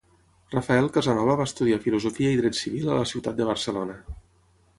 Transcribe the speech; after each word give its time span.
Rafael 0.53 0.87
Casanova 0.95 1.35
va 1.41 1.47
estudiar 1.49 1.77
Filosofia 1.83 2.33
i 2.37 2.41
Dret 2.41 2.59
Civil 2.63 2.89
a 2.95 2.99
la 3.03 3.07
ciutat 3.13 3.39
de 3.43 3.49
Barcelona. 3.53 4.01